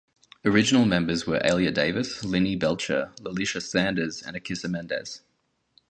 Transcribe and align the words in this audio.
Original 0.43 0.85
members 0.87 1.27
were 1.27 1.39
Alia 1.45 1.71
Davis, 1.71 2.23
Linnie 2.23 2.57
Belcher, 2.57 3.11
Lalisha 3.19 3.61
Sanders 3.61 4.23
and 4.23 4.35
Akissa 4.35 4.67
Mendez. 4.67 5.21